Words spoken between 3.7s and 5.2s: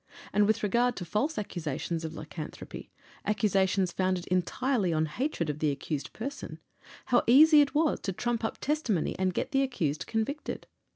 founded entirely on